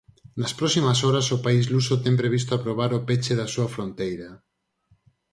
[0.39, 4.29] Nas próximas horas o país luso ten previsto aprobar o peche da súa fronteira.